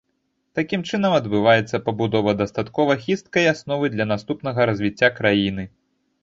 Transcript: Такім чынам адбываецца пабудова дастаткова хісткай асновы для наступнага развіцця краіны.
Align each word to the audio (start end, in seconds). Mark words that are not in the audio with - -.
Такім 0.59 0.85
чынам 0.89 1.11
адбываецца 1.17 1.79
пабудова 1.89 2.33
дастаткова 2.39 2.95
хісткай 3.03 3.45
асновы 3.53 3.91
для 3.97 4.09
наступнага 4.15 4.59
развіцця 4.71 5.09
краіны. 5.21 5.63